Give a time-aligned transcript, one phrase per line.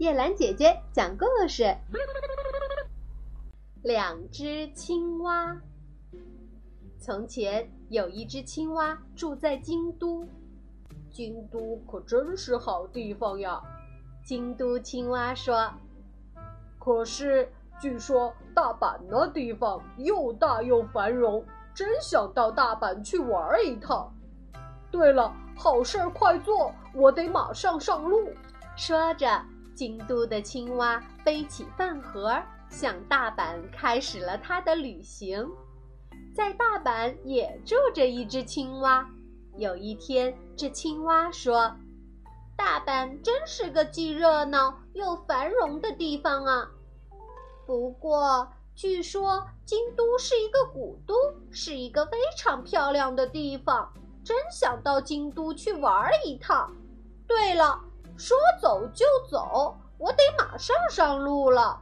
[0.00, 1.76] 叶兰姐姐讲故事：
[3.82, 5.54] 两只青蛙。
[6.98, 10.26] 从前有一只青蛙住在京都，
[11.10, 13.60] 京都可真是好地方呀。
[14.24, 15.70] 京都青蛙说
[16.80, 21.44] ：“可是据说大阪那地方又大又繁荣，
[21.74, 24.10] 真想到大阪去玩一趟。
[24.90, 28.30] 对了，好事快做，我得马上上路。”
[28.74, 29.44] 说着。
[29.74, 35.48] 京都的青蛙背起饭盒，向大阪开始了它的旅行。
[36.34, 39.08] 在大阪也住着一只青蛙。
[39.56, 41.74] 有一天，这青蛙说
[42.56, 46.70] ：“大阪真是个既热闹又繁荣的地方啊！
[47.66, 51.14] 不过，据说京都是一个古都，
[51.50, 53.92] 是一个非常漂亮的地方。
[54.22, 56.72] 真想到京都去玩一趟。
[57.26, 57.84] 对了。”
[58.20, 61.80] 说走就走，我得马上上路了。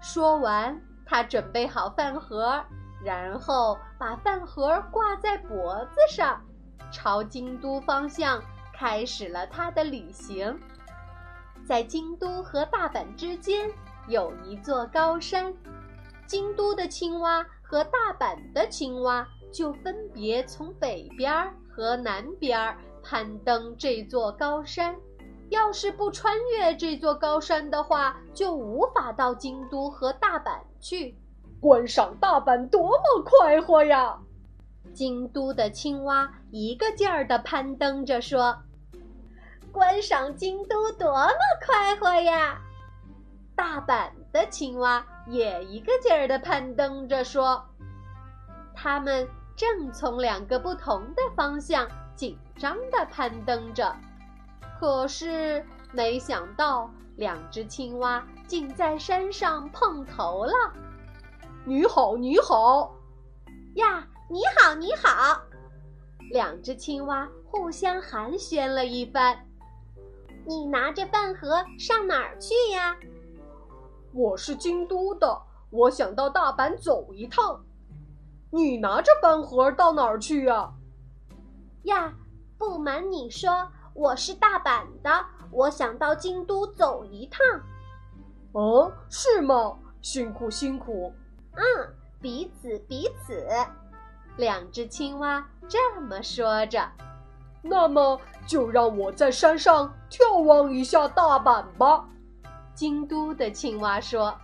[0.00, 2.64] 说完，他准备好饭盒，
[3.04, 6.42] 然后把饭盒挂在脖子上，
[6.90, 10.58] 朝京都方向开始了他的旅行。
[11.66, 13.70] 在京都和大阪之间
[14.08, 15.54] 有一座高山，
[16.26, 24.96] 京都的青蛙和大阪的青蛙就分别从北边和南边攀登这座高山。
[25.50, 31.16] 要是不穿越这座高山的话，就无法到京都和大阪去
[31.60, 34.18] 观赏大阪，多么快活呀！
[34.92, 38.56] 京都的青蛙一个劲儿地攀登着说
[39.70, 42.58] ：“观赏京都多么快活呀！”
[43.54, 47.62] 大阪的青蛙也一个劲儿地攀登着说
[48.74, 53.94] ：“他们正从两个不同的方向紧张地攀登着。”
[54.78, 60.52] 可是没想到，两只青蛙竟在山上碰头了。
[61.64, 62.94] 你好，你好，
[63.76, 65.40] 呀，你好，你好。
[66.30, 69.38] 两只青蛙互相寒暄了一番。
[70.44, 72.96] 你拿着饭盒上哪儿去呀？
[74.12, 77.64] 我是京都的，我想到大阪走一趟。
[78.50, 80.72] 你拿着饭盒到哪儿去呀？
[81.84, 82.12] 呀，
[82.58, 83.50] 不瞒你说。
[83.96, 87.40] 我是大阪的，我想到京都走一趟。
[88.52, 89.78] 哦，是吗？
[90.02, 91.14] 辛苦辛苦。
[91.54, 93.48] 嗯，彼此彼此。
[94.36, 96.86] 两只青蛙这么说着。
[97.62, 102.06] 那么就让我在山上眺望一下大阪吧。
[102.74, 104.38] 京都的青蛙说。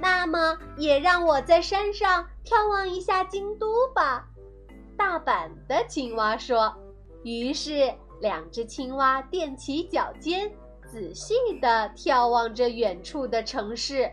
[0.00, 4.26] 那么也让我在山上眺望一下京都吧。
[4.96, 6.74] 大阪的青蛙说。
[7.22, 7.92] 于是。
[8.22, 10.48] 两只青蛙踮起脚尖，
[10.86, 14.08] 仔细地眺望着远处的城市。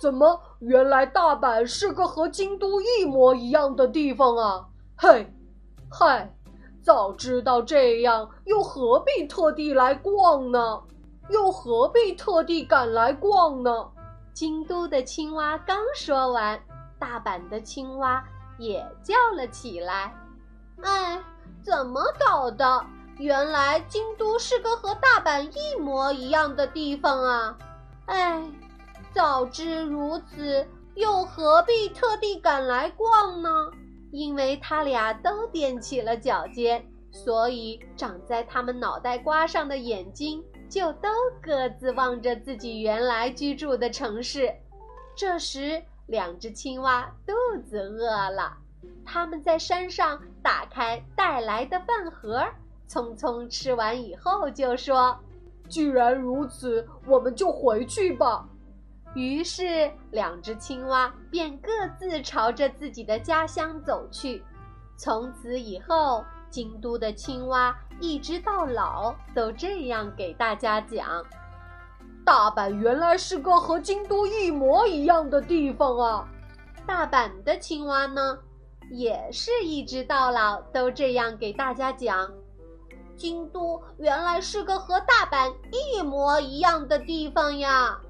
[0.00, 4.66] 怎么，原来大阪是个和京都一模一样的地方啊？
[4.96, 5.30] 嘿，
[5.90, 6.34] 嗨，
[6.82, 10.82] 早知道这样，又何必特地来逛呢？
[11.28, 13.90] 又何必特地赶来逛呢？
[14.32, 16.58] 京都的青蛙刚说完，
[16.98, 18.24] 大阪的青蛙
[18.58, 20.10] 也叫了起来
[20.82, 21.22] ：“哎，
[21.62, 22.82] 怎么搞的？”
[23.18, 27.58] 原来京都是个和大阪一模一样的地方啊！
[28.06, 28.42] 哎，
[29.12, 33.50] 早知如此，又何必特地赶来逛呢？
[34.10, 41.08] 因为他俩都踮起了脚尖，所以长在他们脑袋瓜上的眼睛就都
[41.40, 44.52] 各自望着自己原来居住的城市。
[45.14, 48.56] 这时，两只青蛙肚子饿了，
[49.04, 52.44] 他们在山上打开带来的饭盒。
[52.92, 55.18] 匆匆吃完以后，就说
[55.66, 58.46] ：“既然如此，我们就回去吧。”
[59.16, 64.44] 于是，两只青蛙便各自朝着自己的家乡走去。
[64.98, 71.24] 从此以后，京都的青蛙一直到老都这样给大家讲
[72.26, 76.28] ：“大阪原来是个和京都一模一样的地方啊！”
[76.86, 78.38] 大阪的青蛙呢，
[78.90, 82.30] 也是一直到老都这样给大家讲。
[83.16, 88.00] 京都原来是个和大阪一模一样的地方呀。